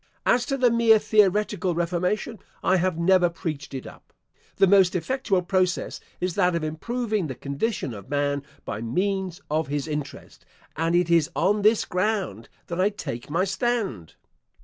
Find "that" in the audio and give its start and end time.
6.33-6.55, 12.65-12.81